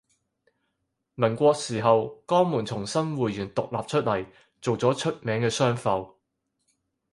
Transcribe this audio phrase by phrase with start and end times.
[1.13, 4.25] 民國時候江門從新會縣獨立出嚟
[4.59, 6.17] 做咗出名嘅商埠